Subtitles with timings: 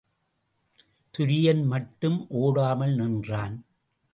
[1.13, 3.55] துரியன் மட்டும் ஓடாமல் நின்றான்.